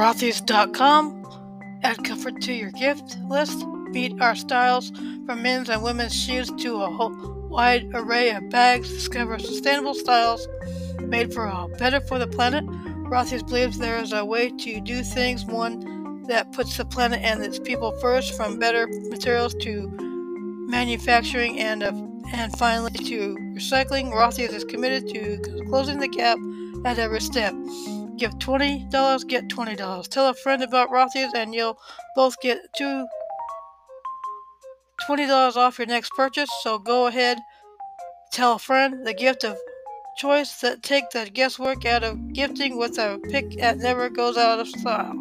Rothy's.com. 0.00 1.26
Add 1.82 2.02
comfort 2.04 2.40
to 2.40 2.54
your 2.54 2.70
gift 2.70 3.18
list. 3.28 3.66
Beat 3.92 4.18
our 4.18 4.34
styles 4.34 4.90
from 5.26 5.42
men's 5.42 5.68
and 5.68 5.82
women's 5.82 6.16
shoes 6.16 6.50
to 6.60 6.80
a 6.80 6.90
whole 6.90 7.12
wide 7.50 7.90
array 7.92 8.30
of 8.30 8.48
bags. 8.48 8.88
Discover 8.88 9.40
sustainable 9.40 9.92
styles 9.92 10.48
made 11.02 11.34
for 11.34 11.46
all. 11.46 11.68
Better 11.76 12.00
for 12.00 12.18
the 12.18 12.26
planet. 12.26 12.64
Rothy's 13.10 13.42
believes 13.42 13.76
there 13.76 13.98
is 13.98 14.14
a 14.14 14.24
way 14.24 14.48
to 14.48 14.80
do 14.80 15.02
things, 15.02 15.44
one 15.44 16.22
that 16.28 16.50
puts 16.52 16.78
the 16.78 16.86
planet 16.86 17.20
and 17.22 17.42
its 17.42 17.58
people 17.58 17.92
first, 18.00 18.34
from 18.34 18.58
better 18.58 18.88
materials 19.10 19.52
to 19.56 19.86
manufacturing 20.66 21.60
and 21.60 21.82
and 21.82 22.58
finally 22.58 22.92
to 22.92 23.36
recycling. 23.54 24.10
Rothy's 24.12 24.54
is 24.54 24.64
committed 24.64 25.08
to 25.08 25.64
closing 25.68 25.98
the 25.98 26.08
gap 26.08 26.38
at 26.86 26.98
every 26.98 27.20
step. 27.20 27.54
Give 28.20 28.32
$20, 28.32 29.28
get 29.28 29.48
$20. 29.48 30.08
Tell 30.08 30.28
a 30.28 30.34
friend 30.34 30.62
about 30.62 30.90
Rothy's 30.90 31.32
and 31.34 31.54
you'll 31.54 31.78
both 32.14 32.38
get 32.42 32.58
two 32.76 33.06
$20 35.08 35.56
off 35.56 35.78
your 35.78 35.86
next 35.86 36.10
purchase. 36.10 36.50
So 36.62 36.78
go 36.78 37.06
ahead, 37.06 37.38
tell 38.30 38.56
a 38.56 38.58
friend 38.58 39.06
the 39.06 39.14
gift 39.14 39.42
of 39.42 39.56
choice 40.18 40.60
that 40.60 40.82
take 40.82 41.08
the 41.12 41.30
guesswork 41.32 41.86
out 41.86 42.04
of 42.04 42.34
gifting 42.34 42.76
with 42.76 42.98
a 42.98 43.18
pick 43.30 43.58
that 43.58 43.78
never 43.78 44.10
goes 44.10 44.36
out 44.36 44.60
of 44.60 44.68
style. 44.68 45.14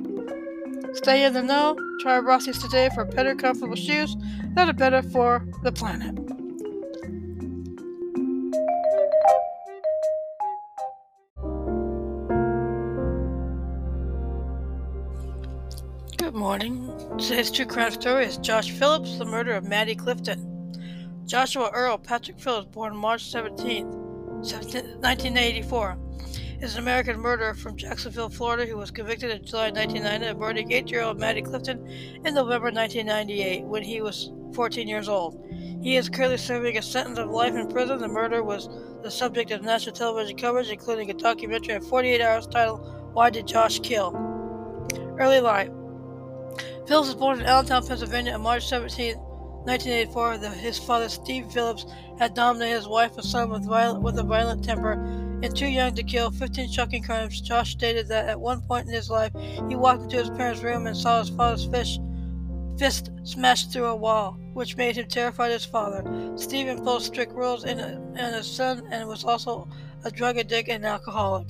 Stay 0.93 1.23
in 1.23 1.31
the 1.31 1.41
know. 1.41 1.77
Try 2.01 2.19
Rothy's 2.19 2.61
today 2.61 2.89
for 2.93 3.05
better, 3.05 3.33
comfortable 3.33 3.77
shoes 3.77 4.17
that 4.55 4.67
are 4.67 4.73
better 4.73 5.01
for 5.01 5.45
the 5.63 5.71
planet. 5.71 6.38
Good 16.29 16.37
morning. 16.37 16.85
Today's 17.17 17.49
true 17.49 17.65
crime 17.65 17.89
story 17.89 18.25
is 18.25 18.37
Josh 18.37 18.69
Phillips, 18.69 19.17
the 19.17 19.25
murder 19.25 19.55
of 19.55 19.63
Maddie 19.63 19.95
Clifton. 19.95 20.75
Joshua 21.25 21.71
Earl 21.73 21.97
Patrick 21.97 22.39
Phillips, 22.39 22.67
born 22.67 22.95
March 22.95 23.31
17, 23.31 23.87
1984, 23.87 25.97
is 26.61 26.75
an 26.75 26.83
American 26.83 27.19
murderer 27.19 27.55
from 27.55 27.75
Jacksonville, 27.75 28.29
Florida, 28.29 28.67
who 28.67 28.77
was 28.77 28.91
convicted 28.91 29.31
in 29.31 29.43
July 29.43 29.71
1990 29.71 30.27
of 30.27 30.37
murdering 30.37 30.71
eight-year-old 30.71 31.19
Maddie 31.19 31.41
Clifton 31.41 31.83
in 32.23 32.35
November 32.35 32.71
1998 32.71 33.63
when 33.63 33.81
he 33.81 33.99
was 33.99 34.31
14 34.53 34.87
years 34.87 35.09
old. 35.09 35.43
He 35.81 35.95
is 35.95 36.09
currently 36.09 36.37
serving 36.37 36.77
a 36.77 36.83
sentence 36.83 37.17
of 37.17 37.31
life 37.31 37.55
in 37.55 37.67
prison. 37.69 37.97
The 37.97 38.07
murder 38.07 38.43
was 38.43 38.69
the 39.01 39.09
subject 39.09 39.49
of 39.49 39.63
national 39.63 39.95
television 39.95 40.37
coverage, 40.37 40.69
including 40.69 41.09
a 41.09 41.15
documentary 41.15 41.73
of 41.73 41.87
48 41.87 42.21
hours 42.21 42.45
titled 42.45 42.87
"Why 43.13 43.31
Did 43.31 43.47
Josh 43.47 43.79
Kill?" 43.79 44.13
Early 45.17 45.41
life. 45.41 45.71
Phillips 46.89 47.09
was 47.09 47.15
born 47.17 47.39
in 47.39 47.45
Allentown, 47.45 47.85
Pennsylvania 47.85 48.33
on 48.33 48.41
March 48.41 48.67
17, 48.67 49.15
1984. 49.15 50.39
The, 50.39 50.49
his 50.49 50.79
father, 50.79 51.07
Steve 51.07 51.45
Phillips, 51.51 51.85
had 52.17 52.33
dominated 52.33 52.77
his 52.77 52.87
wife 52.87 53.15
and 53.15 53.23
son 53.23 53.51
with, 53.51 53.63
violent, 53.63 54.01
with 54.01 54.17
a 54.17 54.23
violent 54.23 54.65
temper. 54.65 54.93
And 55.43 55.55
too 55.55 55.67
young 55.67 55.93
to 55.93 56.01
kill 56.01 56.31
15 56.31 56.71
shocking 56.71 57.03
crimes, 57.03 57.41
Josh 57.41 57.73
stated 57.73 58.07
that 58.07 58.27
at 58.27 58.41
one 58.41 58.61
point 58.61 58.87
in 58.87 58.93
his 58.93 59.07
life, 59.07 59.31
he 59.69 59.75
walked 59.75 60.01
into 60.01 60.17
his 60.17 60.31
parents' 60.31 60.63
room 60.63 60.87
and 60.87 60.97
saw 60.97 61.19
his 61.19 61.29
father's 61.29 61.67
fish, 61.67 61.99
fist 62.79 63.11
smashed 63.21 63.71
through 63.71 63.85
a 63.85 63.95
wall, 63.95 64.35
which 64.53 64.75
made 64.75 64.97
him 64.97 65.07
terrified 65.07 65.51
his 65.51 65.65
father. 65.65 66.03
Steve 66.37 66.65
imposed 66.65 67.05
strict 67.05 67.33
rules 67.33 67.65
in, 67.65 67.77
in 67.79 68.33
his 68.33 68.51
son 68.51 68.81
and 68.89 69.07
was 69.07 69.23
also 69.23 69.69
a 70.05 70.09
drug 70.09 70.39
addict 70.39 70.69
and 70.69 70.83
alcoholic. 70.83 71.49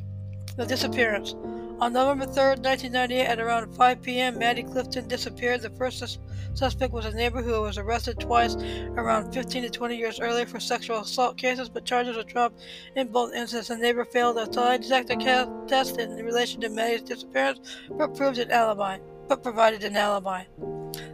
The 0.57 0.65
disappearance. 0.65 1.33
On 1.81 1.93
November 1.93 2.25
3, 2.25 2.59
1998, 2.61 3.25
at 3.25 3.39
around 3.39 3.73
5 3.73 4.01
p.m., 4.01 4.37
Maddie 4.37 4.63
Clifton 4.63 5.07
disappeared. 5.07 5.61
The 5.61 5.69
first 5.69 5.99
sus- 5.99 6.19
suspect 6.53 6.91
was 6.91 7.05
a 7.05 7.11
neighbor 7.11 7.41
who 7.41 7.61
was 7.61 7.77
arrested 7.77 8.19
twice 8.19 8.55
around 8.97 9.31
15 9.31 9.63
to 9.63 9.69
20 9.69 9.95
years 9.95 10.19
earlier 10.19 10.45
for 10.45 10.59
sexual 10.59 10.99
assault 10.99 11.37
cases, 11.37 11.69
but 11.69 11.85
charges 11.85 12.17
were 12.17 12.23
dropped 12.23 12.59
in 12.97 13.07
both 13.07 13.33
instances. 13.33 13.69
The 13.69 13.77
neighbor 13.77 14.03
failed 14.03 14.35
a 14.37 14.59
lie 14.59 14.75
detector 14.75 15.15
ca- 15.15 15.49
test 15.67 15.97
in 15.97 16.17
relation 16.17 16.59
to 16.61 16.69
Maddie's 16.69 17.01
disappearance, 17.01 17.61
but 17.91 18.13
proved 18.13 18.39
an 18.39 18.51
alibi, 18.51 18.97
but 19.29 19.41
provided 19.41 19.85
an 19.85 19.95
alibi. 19.95 20.43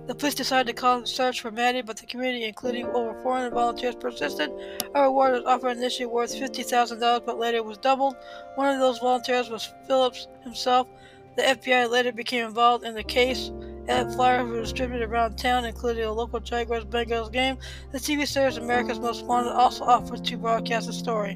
The 0.07 0.13
police 0.13 0.35
decided 0.35 0.67
to 0.67 0.79
call 0.79 1.01
the 1.01 1.07
search 1.07 1.41
for 1.41 1.49
Maddie, 1.49 1.81
but 1.81 1.97
the 1.97 2.05
community, 2.05 2.45
including 2.45 2.85
over 2.85 3.19
400 3.23 3.51
volunteers, 3.51 3.95
persisted. 3.95 4.51
A 4.93 5.01
reward 5.01 5.33
was 5.33 5.45
offered 5.45 5.77
initially 5.77 6.05
worth 6.05 6.35
$50,000, 6.35 7.25
but 7.25 7.39
later 7.39 7.63
was 7.63 7.79
doubled. 7.79 8.15
One 8.53 8.71
of 8.71 8.79
those 8.79 8.99
volunteers 8.99 9.49
was 9.49 9.73
Phillips 9.87 10.27
himself. 10.43 10.87
The 11.35 11.41
FBI 11.41 11.89
later 11.89 12.11
became 12.11 12.45
involved 12.45 12.85
in 12.85 12.93
the 12.93 13.03
case. 13.03 13.51
Ad 13.87 14.13
flyers 14.13 14.47
were 14.47 14.61
distributed 14.61 15.09
around 15.09 15.37
town, 15.37 15.65
including 15.65 16.03
a 16.05 16.11
local 16.11 16.39
Jaguars 16.39 16.85
Bengals 16.85 17.31
game. 17.31 17.57
The 17.91 17.97
TV 17.97 18.27
series 18.27 18.57
America's 18.57 18.99
Most 18.99 19.25
Wanted 19.25 19.53
also 19.53 19.85
offered 19.85 20.23
to 20.23 20.37
broadcast 20.37 20.85
the 20.85 20.93
story. 20.93 21.35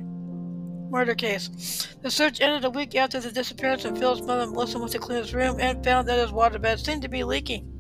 Murder 0.91 1.15
case. 1.15 1.87
The 2.03 2.11
search 2.11 2.39
ended 2.39 2.65
a 2.65 2.69
week 2.69 2.93
after 2.95 3.19
the 3.19 3.31
disappearance, 3.31 3.85
and 3.85 3.97
Phil's 3.97 4.21
mother 4.21 4.45
Melissa 4.45 4.77
went 4.77 4.91
to 4.91 4.99
clean 4.99 5.19
his 5.19 5.33
room 5.33 5.59
and 5.59 5.83
found 5.83 6.07
that 6.07 6.19
his 6.19 6.31
waterbed 6.31 6.83
seemed 6.83 7.01
to 7.01 7.09
be 7.09 7.23
leaking. 7.23 7.78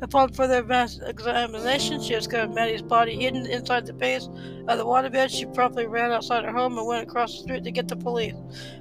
Upon 0.00 0.32
further 0.32 0.58
examination, 1.06 2.00
she 2.00 2.14
discovered 2.14 2.54
Maddie's 2.54 2.82
body 2.82 3.16
hidden 3.16 3.46
inside 3.46 3.84
the 3.84 3.92
base 3.92 4.28
of 4.68 4.78
the 4.78 4.86
waterbed. 4.86 5.28
She 5.30 5.44
promptly 5.46 5.86
ran 5.86 6.12
outside 6.12 6.44
her 6.44 6.52
home 6.52 6.78
and 6.78 6.86
went 6.86 7.02
across 7.02 7.32
the 7.32 7.42
street 7.42 7.64
to 7.64 7.72
get 7.72 7.88
the 7.88 7.96
police. 7.96 8.34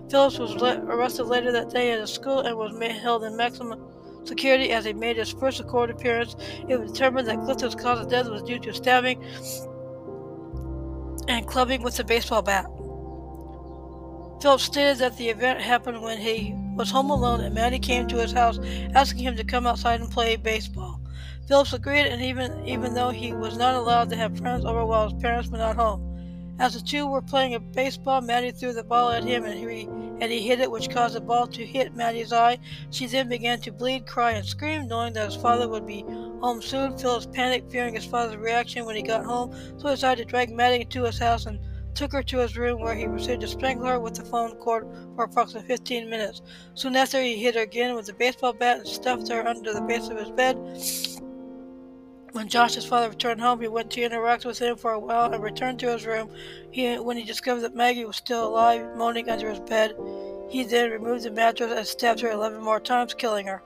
Phillips 0.10 0.38
was 0.38 0.56
arrested 0.62 1.24
later 1.24 1.52
that 1.52 1.72
day 1.72 1.92
at 1.92 2.00
a 2.00 2.08
school 2.08 2.42
and 2.42 2.56
was 2.56 2.78
held 3.02 3.24
in 3.24 3.36
maximum 3.36 3.84
security 4.26 4.72
as 4.72 4.86
he 4.86 4.94
made 4.94 5.18
his 5.18 5.32
first 5.32 5.66
court 5.68 5.90
appearance. 5.90 6.36
It 6.68 6.80
was 6.80 6.92
determined 6.92 7.28
that 7.28 7.42
Clifton's 7.42 7.76
cause 7.76 8.00
of 8.00 8.10
death 8.10 8.30
was 8.30 8.44
due 8.44 8.60
to 8.60 8.74
stabbing 8.74 9.24
and 11.28 11.48
clubbing 11.48 11.82
with 11.82 12.00
a 12.00 12.04
baseball 12.04 12.44
bat. 12.44 12.68
Phillips 14.40 14.66
stated 14.66 15.00
that 15.00 15.18
the 15.18 15.30
event 15.30 15.62
happened 15.62 16.02
when 16.04 16.20
he 16.20 16.54
was 16.76 16.92
home 16.92 17.10
alone 17.10 17.42
and 17.42 17.56
Maddie 17.56 17.80
came 17.80 18.08
to 18.08 18.18
his 18.18 18.32
house 18.32 18.60
asking 18.94 19.24
him 19.24 19.36
to 19.36 19.44
come 19.44 19.66
outside 19.66 20.00
and 20.00 20.12
play 20.12 20.36
baseball. 20.36 21.02
Phillips 21.48 21.72
agreed, 21.72 22.08
and 22.08 22.22
even 22.22 22.68
even 22.68 22.94
though 22.94 23.10
he 23.10 23.32
was 23.32 23.58
not 23.58 23.76
allowed 23.76 24.10
to 24.10 24.18
have 24.18 24.38
friends 24.38 24.66
over 24.66 24.86
while 24.86 25.10
his 25.10 25.22
parents 25.22 25.50
were 25.50 25.58
not 25.58 25.78
home. 25.78 26.04
As 26.60 26.74
the 26.74 26.82
two 26.82 27.08
were 27.08 27.22
playing 27.22 27.54
a 27.56 27.60
baseball, 27.60 28.20
Maddie 28.20 28.52
threw 28.52 28.74
the 28.74 28.84
ball 28.84 29.12
at 29.12 29.24
him, 29.24 29.46
and 29.46 29.58
he 29.58 29.84
and 30.20 30.30
he 30.30 30.42
hit 30.42 30.60
it, 30.60 30.70
which 30.70 30.90
caused 30.90 31.16
the 31.16 31.22
ball 31.22 31.48
to 31.48 31.66
hit 31.66 31.96
Maddie's 31.96 32.34
eye. 32.34 32.58
She 32.90 33.06
then 33.06 33.30
began 33.30 33.62
to 33.62 33.72
bleed, 33.72 34.08
cry, 34.08 34.32
and 34.32 34.46
scream, 34.46 34.90
knowing 34.90 35.14
that 35.14 35.32
his 35.32 35.42
father 35.42 35.70
would 35.70 35.88
be 35.88 36.02
home 36.42 36.62
soon. 36.62 36.98
Phillips 36.98 37.28
panicked, 37.28 37.72
fearing 37.72 37.96
his 37.96 38.06
father's 38.06 38.36
reaction 38.36 38.86
when 38.86 38.98
he 38.98 39.02
got 39.02 39.24
home, 39.24 39.56
so 39.78 39.88
he 39.88 39.96
decided 39.96 40.24
to 40.26 40.30
drag 40.30 40.52
Maddie 40.52 40.82
into 40.82 41.04
his 41.04 41.20
house 41.20 41.46
and 41.46 41.60
took 41.94 42.12
her 42.12 42.24
to 42.24 42.40
his 42.40 42.58
room 42.58 42.82
where 42.82 42.94
he 42.94 43.08
proceeded 43.08 43.40
to 43.42 43.48
strangle 43.48 43.88
her 43.88 44.00
with 44.00 44.16
the 44.16 44.26
phone 44.26 44.56
cord 44.58 44.86
for 45.16 45.24
approximately 45.24 45.68
15 45.68 46.10
minutes. 46.10 46.42
Soon 46.74 46.96
after, 46.96 47.22
he 47.22 47.38
hit 47.38 47.56
her 47.56 47.62
again 47.62 47.96
with 47.96 48.10
a 48.10 48.14
baseball 48.14 48.54
bat 48.54 48.80
and 48.80 48.88
stuffed 48.88 49.30
her 49.30 49.48
under 49.48 49.74
the 49.74 49.82
base 49.82 50.10
of 50.10 50.18
his 50.18 50.30
bed. 50.32 50.58
When 52.34 52.50
Josh's 52.50 52.86
father 52.86 53.10
returned 53.10 53.42
home, 53.42 53.62
he 53.62 53.68
went 53.68 53.92
to 53.92 54.02
interact 54.02 54.46
with 54.46 54.60
him 54.60 54.76
for 54.76 54.92
a 54.92 55.00
while 55.00 55.34
and 55.34 55.44
returned 55.44 55.80
to 55.80 55.92
his 55.92 56.06
room. 56.06 56.30
He, 56.72 56.98
when 56.98 57.18
he 57.18 57.24
discovered 57.24 57.62
that 57.62 57.76
Maggie 57.76 58.06
was 58.06 58.18
still 58.18 58.48
alive, 58.48 58.96
moaning 58.96 59.30
under 59.30 59.50
his 59.50 59.60
bed, 59.62 59.96
he 60.50 60.64
then 60.64 60.92
removed 60.92 61.24
the 61.24 61.32
mattress 61.32 61.72
and 61.72 61.88
stabbed 61.88 62.20
her 62.22 62.32
11 62.32 62.62
more 62.62 62.80
times, 62.80 63.14
killing 63.14 63.48
her. 63.48 63.64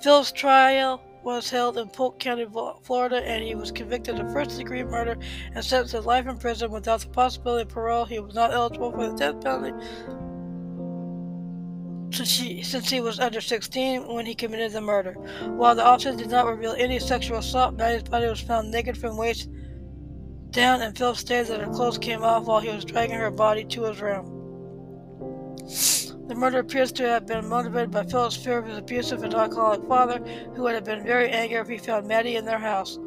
Phil's 0.00 0.32
trial 0.32 1.02
was 1.22 1.50
held 1.50 1.76
in 1.76 1.88
Polk 1.88 2.18
County, 2.18 2.46
Florida, 2.82 3.16
and 3.16 3.44
he 3.44 3.54
was 3.54 3.70
convicted 3.70 4.18
of 4.18 4.32
first 4.32 4.56
degree 4.56 4.82
murder 4.82 5.18
and 5.54 5.64
sentenced 5.64 5.94
to 5.94 6.00
life 6.00 6.26
in 6.26 6.38
prison 6.38 6.70
without 6.70 7.00
the 7.00 7.08
possibility 7.08 7.62
of 7.62 7.68
parole. 7.68 8.06
He 8.06 8.20
was 8.20 8.34
not 8.34 8.52
eligible 8.52 8.92
for 8.92 9.10
the 9.10 9.16
death 9.16 9.42
penalty 9.42 9.72
since 12.12 12.38
he, 12.38 12.62
since 12.62 12.90
he 12.90 13.00
was 13.00 13.20
under 13.20 13.40
16 13.40 14.06
when 14.06 14.26
he 14.26 14.34
committed 14.34 14.72
the 14.72 14.80
murder. 14.80 15.12
While 15.12 15.74
the 15.74 15.84
officers 15.84 16.16
did 16.16 16.30
not 16.30 16.46
reveal 16.46 16.74
any 16.76 16.98
sexual 16.98 17.38
assault, 17.38 17.76
Maddie's 17.76 18.02
body 18.02 18.26
was 18.26 18.40
found 18.40 18.70
naked 18.70 18.98
from 18.98 19.16
waist 19.16 19.48
down, 20.50 20.82
and 20.82 20.96
Phillips 20.96 21.20
stated 21.20 21.48
that 21.48 21.60
her 21.60 21.72
clothes 21.72 21.98
came 21.98 22.22
off 22.22 22.46
while 22.46 22.60
he 22.60 22.68
was 22.68 22.84
dragging 22.84 23.16
her 23.16 23.30
body 23.30 23.64
to 23.64 23.84
his 23.84 24.00
room. 24.00 24.36
The 26.26 26.34
murder 26.34 26.60
appears 26.60 26.92
to 26.92 27.08
have 27.08 27.26
been 27.26 27.48
motivated 27.48 27.90
by 27.90 28.04
Phillips' 28.04 28.36
fear 28.36 28.58
of 28.58 28.66
his 28.66 28.78
abusive 28.78 29.22
and 29.22 29.34
alcoholic 29.34 29.86
father, 29.88 30.18
who 30.54 30.62
would 30.62 30.74
have 30.74 30.84
been 30.84 31.04
very 31.04 31.28
angry 31.28 31.58
if 31.58 31.68
he 31.68 31.78
found 31.78 32.06
Maddie 32.06 32.36
in 32.36 32.44
their 32.44 32.58
house. 32.58 32.98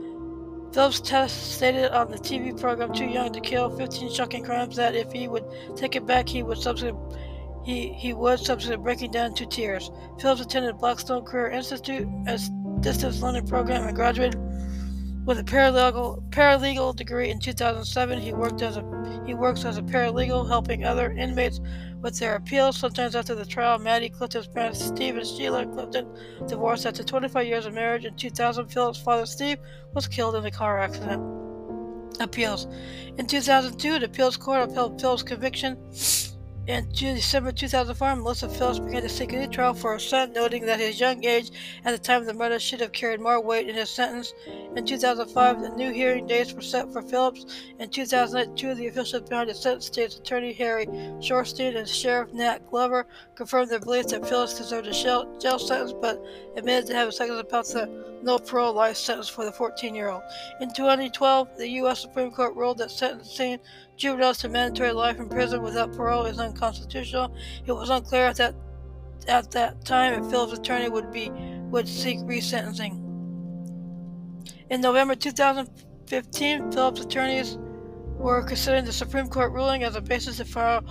Phillips 0.73 1.01
test 1.01 1.53
stated 1.53 1.91
on 1.91 2.09
the 2.09 2.17
TV 2.17 2.59
program 2.59 2.91
Too 2.93 3.05
Young 3.05 3.31
to 3.31 3.39
Kill 3.39 3.69
15 3.69 4.11
Shocking 4.11 4.43
Crimes 4.43 4.75
that 4.75 4.95
if 4.95 5.11
he 5.11 5.27
would 5.27 5.45
take 5.75 5.95
it 5.95 6.05
back, 6.05 6.27
he 6.27 6.43
would 6.43 6.57
subsequently 6.57 7.17
he, 7.63 7.93
he 7.93 8.13
was 8.13 8.45
subsequently 8.45 8.83
breaking 8.83 9.11
down 9.11 9.27
into 9.27 9.45
tears. 9.45 9.89
Phillips 10.19 10.41
attended 10.41 10.77
Blackstone 10.77 11.23
Career 11.23 11.49
Institute 11.49 12.07
as 12.27 12.49
distance 12.81 13.21
learning 13.21 13.47
program 13.47 13.87
and 13.87 13.95
graduated 13.95 14.37
With 15.25 15.39
a 15.39 15.43
paralegal 15.43 16.29
paralegal 16.31 16.97
degree 16.97 17.29
in 17.29 17.39
2007, 17.39 18.19
he 18.19 18.33
worked 18.33 18.61
as 18.61 18.75
a 18.75 19.23
he 19.25 19.33
works 19.33 19.63
as 19.63 19.77
a 19.77 19.81
paralegal, 19.81 20.47
helping 20.47 20.83
other 20.83 21.11
inmates 21.11 21.61
with 22.01 22.19
their 22.19 22.35
appeals. 22.35 22.77
Sometimes 22.77 23.15
after 23.15 23.33
the 23.33 23.45
trial, 23.45 23.79
Maddie 23.79 24.09
Clifton's 24.09 24.47
parents, 24.47 24.83
Steve 24.83 25.15
and 25.15 25.25
Sheila 25.25 25.65
Clifton, 25.65 26.05
divorced 26.45 26.85
after 26.85 27.03
25 27.03 27.47
years 27.47 27.65
of 27.65 27.73
marriage. 27.73 28.03
In 28.03 28.15
2000, 28.15 28.67
Philip's 28.67 28.99
father, 28.99 29.25
Steve, 29.25 29.59
was 29.93 30.07
killed 30.07 30.35
in 30.35 30.45
a 30.45 30.51
car 30.51 30.79
accident. 30.79 31.23
Appeals. 32.19 32.67
In 33.17 33.25
2002, 33.25 33.99
the 33.99 34.05
appeals 34.05 34.35
court 34.35 34.69
upheld 34.69 34.99
Philip's 34.99 35.23
conviction 35.23 35.77
in 36.65 36.87
December 36.93 37.51
2004, 37.51 38.15
Melissa 38.15 38.47
Phillips 38.47 38.79
began 38.79 39.01
to 39.01 39.09
seek 39.09 39.33
a 39.33 39.37
new 39.37 39.47
trial 39.47 39.73
for 39.73 39.91
her 39.91 39.99
son, 39.99 40.31
noting 40.31 40.65
that 40.65 40.79
his 40.79 40.99
young 40.99 41.23
age 41.25 41.51
at 41.83 41.91
the 41.91 41.97
time 41.97 42.21
of 42.21 42.27
the 42.27 42.33
murder 42.33 42.57
should 42.57 42.79
have 42.79 42.93
carried 42.93 43.19
more 43.19 43.41
weight 43.41 43.67
in 43.67 43.75
his 43.75 43.89
sentence. 43.89 44.33
In 44.75 44.85
2005, 44.85 45.61
the 45.61 45.69
new 45.69 45.91
hearing 45.91 46.25
dates 46.25 46.53
were 46.53 46.61
set 46.61 46.91
for 46.93 47.01
Phillips. 47.01 47.45
In 47.79 47.89
2008, 47.89 48.55
two 48.55 48.71
of 48.71 48.77
the 48.77 48.87
officials 48.87 49.27
behind 49.27 49.49
the 49.49 49.53
sentence, 49.53 49.87
state's 49.87 50.17
attorney 50.17 50.53
Harry 50.53 50.85
Shorstein 51.19 51.75
and 51.75 51.87
Sheriff 51.87 52.31
Nat 52.31 52.69
Glover, 52.69 53.07
confirmed 53.35 53.69
their 53.69 53.79
belief 53.79 54.07
that 54.07 54.27
Phillips 54.27 54.57
deserved 54.57 54.87
a 54.87 54.93
jail 54.93 55.59
sentence, 55.59 55.93
but 56.01 56.23
admitted 56.55 56.87
to 56.87 56.95
having 56.95 57.11
seconds 57.11 57.39
about 57.39 57.65
the 57.65 58.12
no 58.23 58.39
parole 58.39 58.73
life 58.73 58.97
sentence 58.97 59.29
for 59.29 59.45
the 59.45 59.51
14-year-old. 59.51 60.23
In 60.61 60.73
2012, 60.73 61.57
the 61.57 61.69
U.S. 61.69 62.01
Supreme 62.01 62.31
Court 62.31 62.55
ruled 62.55 62.77
that 62.79 62.91
sentencing 62.91 63.59
juveniles 63.97 64.39
to 64.39 64.49
mandatory 64.49 64.91
life 64.91 65.19
in 65.19 65.29
prison 65.29 65.61
without 65.61 65.93
parole 65.93 66.25
is 66.25 66.39
unconstitutional. 66.39 67.35
It 67.65 67.73
was 67.73 67.89
unclear 67.89 68.25
at 68.25 68.37
that 68.37 68.55
at 69.27 69.51
that 69.51 69.85
time 69.85 70.21
if 70.21 70.29
Phillips' 70.29 70.59
attorney 70.59 70.89
would 70.89 71.11
be 71.11 71.29
would 71.69 71.87
seek 71.87 72.19
resentencing. 72.19 72.99
In 74.69 74.81
November 74.81 75.15
2015, 75.15 76.71
Phillips' 76.71 77.01
attorneys 77.01 77.57
were 78.17 78.43
considering 78.43 78.85
the 78.85 78.93
Supreme 78.93 79.27
Court 79.27 79.51
ruling 79.51 79.83
as 79.83 79.95
a 79.95 80.01
basis 80.01 80.37
to 80.37 80.45
file 80.45 80.83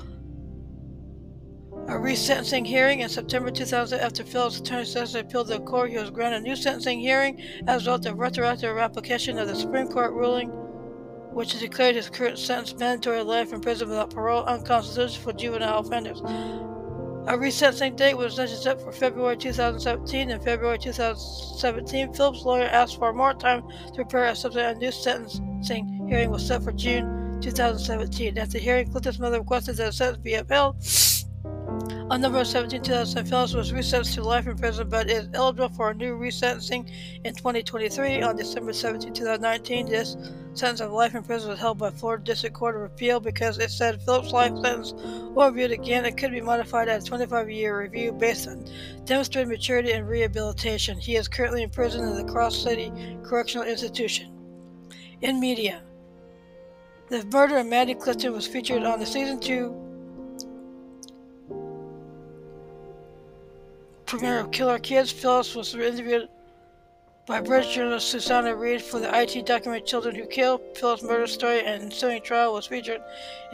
a 1.88 1.94
resentencing 1.94 2.66
hearing 2.66 3.00
in 3.00 3.08
September 3.08 3.50
2000 3.50 3.98
after 3.98 4.24
Phillips' 4.24 4.58
attorney 4.58 4.84
they 4.84 5.20
appealed 5.20 5.48
the 5.48 5.60
court. 5.60 5.90
He 5.90 5.98
was 5.98 6.10
granted 6.10 6.38
a 6.38 6.40
new 6.40 6.56
sentencing 6.56 7.00
hearing 7.00 7.42
as 7.66 7.74
a 7.74 7.78
result 7.78 8.06
of 8.06 8.18
retroactive 8.18 8.78
application 8.78 9.38
of 9.38 9.48
the 9.48 9.56
Supreme 9.56 9.88
Court 9.88 10.12
ruling 10.12 10.50
which 11.32 11.58
declared 11.58 11.96
his 11.96 12.10
current 12.10 12.38
sentence 12.38 12.78
mandatory 12.78 13.22
life 13.22 13.52
in 13.52 13.60
prison 13.60 13.88
without 13.88 14.10
parole 14.10 14.44
unconstitutional 14.44 15.22
for 15.22 15.32
juvenile 15.32 15.78
offenders. 15.78 16.20
A 16.20 17.34
resentencing 17.38 17.96
date 17.96 18.16
was 18.16 18.36
then 18.36 18.48
set 18.48 18.80
for 18.80 18.92
February 18.92 19.36
2017. 19.36 20.30
In 20.30 20.40
February 20.40 20.78
2017, 20.78 22.12
Phillips' 22.12 22.44
lawyer 22.44 22.64
asked 22.64 22.98
for 22.98 23.12
more 23.12 23.32
time 23.32 23.62
to 23.88 23.94
prepare 23.94 24.26
a 24.26 24.36
subsequent 24.36 24.78
new 24.78 24.92
sentencing 24.92 26.06
hearing 26.08 26.30
was 26.30 26.46
set 26.46 26.62
for 26.62 26.72
June 26.72 27.40
2017. 27.40 28.36
After 28.36 28.52
the 28.52 28.58
hearing, 28.58 28.90
Clinton's 28.90 29.18
mother 29.18 29.38
requested 29.38 29.76
that 29.76 29.86
the 29.86 29.92
sentence 29.92 30.22
be 30.22 30.34
upheld. 30.34 30.76
On 31.82 32.20
November 32.20 32.44
17, 32.44 32.82
2000, 32.82 33.24
Phillips 33.24 33.54
was 33.54 33.72
resentenced 33.72 34.14
to 34.14 34.22
life 34.22 34.46
in 34.46 34.56
prison 34.56 34.88
but 34.88 35.10
is 35.10 35.28
eligible 35.34 35.68
for 35.70 35.90
a 35.90 35.94
new 35.94 36.16
resentencing 36.16 36.88
in 37.24 37.34
2023. 37.34 38.22
On 38.22 38.36
December 38.36 38.72
17, 38.72 39.12
2019, 39.12 39.86
this 39.88 40.16
sentence 40.54 40.80
of 40.80 40.92
life 40.92 41.14
in 41.16 41.24
prison 41.24 41.50
was 41.50 41.58
held 41.58 41.78
by 41.78 41.90
Florida 41.90 42.22
District 42.22 42.54
Court 42.54 42.76
of 42.76 42.82
Appeal 42.82 43.18
because 43.18 43.58
it 43.58 43.70
said 43.70 44.00
Phillips' 44.02 44.30
life 44.30 44.56
sentence 44.62 44.92
was 44.92 45.50
reviewed 45.50 45.72
again 45.72 46.04
and 46.04 46.16
could 46.16 46.30
be 46.30 46.40
modified 46.40 46.88
at 46.88 47.06
a 47.06 47.10
25-year 47.10 47.80
review 47.80 48.12
based 48.12 48.46
on 48.46 48.64
demonstrated 49.04 49.48
maturity 49.48 49.90
and 49.90 50.08
rehabilitation. 50.08 50.98
He 50.98 51.16
is 51.16 51.26
currently 51.26 51.64
in 51.64 51.70
prison 51.70 52.06
in 52.06 52.14
the 52.14 52.32
Cross 52.32 52.62
City 52.62 52.92
Correctional 53.24 53.66
Institution. 53.66 54.32
In 55.20 55.40
media, 55.40 55.82
the 57.08 57.24
murder 57.32 57.56
of 57.58 57.66
Maddie 57.66 57.94
Clifton 57.94 58.32
was 58.32 58.46
featured 58.46 58.84
on 58.84 59.00
the 59.00 59.06
season 59.06 59.40
two 59.40 59.82
premiere 64.12 64.40
of 64.40 64.50
Killer 64.50 64.78
Kids, 64.78 65.10
Phillips 65.10 65.54
was 65.54 65.74
interviewed 65.74 66.28
by 67.24 67.40
British 67.40 67.74
journalist 67.74 68.10
Susanna 68.10 68.54
Reid 68.54 68.82
for 68.82 69.00
the 69.00 69.08
IT 69.18 69.46
documentary 69.46 69.86
Children 69.86 70.16
Who 70.16 70.26
Kill. 70.26 70.60
Phillips' 70.74 71.02
murder 71.02 71.26
story 71.26 71.64
and 71.64 71.84
ensuing 71.84 72.20
trial 72.20 72.52
was 72.52 72.66
featured 72.66 73.00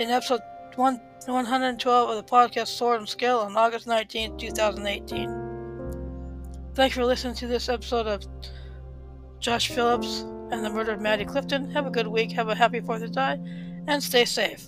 in 0.00 0.10
episode 0.10 0.40
1, 0.74 1.00
112 1.26 2.10
of 2.10 2.16
the 2.16 2.28
podcast 2.28 2.76
Sword 2.76 2.98
and 2.98 3.08
Scale 3.08 3.38
on 3.38 3.56
August 3.56 3.86
19, 3.86 4.36
2018. 4.36 6.50
Thanks 6.74 6.96
for 6.96 7.04
listening 7.04 7.36
to 7.36 7.46
this 7.46 7.68
episode 7.68 8.08
of 8.08 8.24
Josh 9.38 9.68
Phillips 9.68 10.22
and 10.50 10.64
the 10.64 10.70
murder 10.70 10.90
of 10.90 11.00
Maddie 11.00 11.24
Clifton. 11.24 11.70
Have 11.70 11.86
a 11.86 11.90
good 11.90 12.08
week, 12.08 12.32
have 12.32 12.48
a 12.48 12.56
happy 12.56 12.80
4th 12.80 13.04
of 13.04 13.12
July, 13.12 13.38
and 13.86 14.02
stay 14.02 14.24
safe. 14.24 14.66